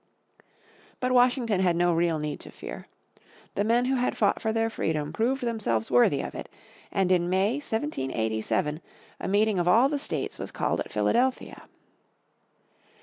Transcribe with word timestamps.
But 0.99 1.11
Washington 1.11 1.59
had 1.59 1.75
no 1.75 1.93
real 1.93 2.17
need 2.17 2.39
to 2.39 2.49
fear. 2.49 2.87
The 3.53 3.63
men 3.63 3.85
who 3.85 3.97
had 3.97 4.17
fought 4.17 4.41
for 4.41 4.51
their 4.51 4.67
freedom 4.67 5.13
proved 5.13 5.43
themselves 5.43 5.91
worthy 5.91 6.21
of 6.21 6.33
it, 6.33 6.49
and 6.91 7.11
in 7.11 7.29
May, 7.29 7.57
1787, 7.57 8.81
a 9.19 9.27
meeting 9.27 9.59
of 9.59 9.67
all 9.67 9.89
the 9.89 9.99
states 9.99 10.39
was 10.39 10.49
called 10.49 10.79
at 10.79 10.91
Philadelphia. 10.91 11.67